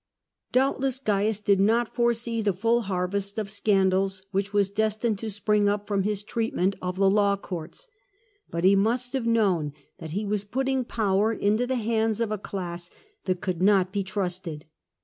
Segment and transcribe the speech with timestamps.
[0.51, 5.69] Doubtless Oaius did not foresee the full harvest of scandals which was destined to spring
[5.69, 7.85] up from his treat ment of the law courts.
[8.49, 12.39] But he must have known that he was putting power into the hands of a
[12.39, 12.89] class
[13.25, 14.65] that could not be trusted.